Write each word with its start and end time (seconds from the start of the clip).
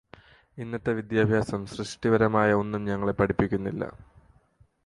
ഇന്നത്തെ 0.57 0.93
വിദ്യാഭ്യാസം 0.93 1.65
സൃഷ്ടിപരമായ 1.65 2.53
ഒന്നും 2.53 2.85
ഞങ്ങളെ 2.85 3.11
പഠിപ്പിക്കുന്നില്ല. 3.11 3.83